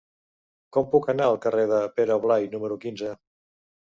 [0.77, 3.13] Com puc anar al carrer de Pere Blai número quinze?